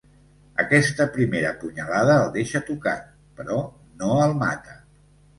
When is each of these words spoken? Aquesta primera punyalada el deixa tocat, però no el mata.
Aquesta 0.61 1.05
primera 1.17 1.49
punyalada 1.63 2.15
el 2.21 2.31
deixa 2.37 2.61
tocat, 2.69 3.03
però 3.41 3.59
no 3.99 4.09
el 4.23 4.33
mata. 4.41 4.75